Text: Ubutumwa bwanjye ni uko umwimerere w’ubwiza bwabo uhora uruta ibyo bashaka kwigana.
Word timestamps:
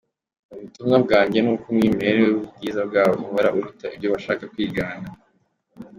Ubutumwa 0.53 0.95
bwanjye 1.05 1.37
ni 1.41 1.49
uko 1.53 1.65
umwimerere 1.71 2.21
w’ubwiza 2.29 2.81
bwabo 2.89 3.13
uhora 3.23 3.49
uruta 3.57 3.85
ibyo 3.95 4.07
bashaka 4.13 4.43
kwigana. 4.53 5.07